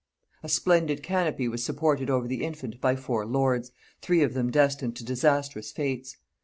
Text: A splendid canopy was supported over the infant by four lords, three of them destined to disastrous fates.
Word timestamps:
A 0.41 0.49
splendid 0.49 1.03
canopy 1.03 1.47
was 1.47 1.63
supported 1.63 2.09
over 2.09 2.27
the 2.27 2.43
infant 2.43 2.81
by 2.81 2.95
four 2.95 3.23
lords, 3.23 3.71
three 4.01 4.23
of 4.23 4.33
them 4.33 4.49
destined 4.49 4.95
to 4.95 5.05
disastrous 5.05 5.71
fates. 5.71 6.17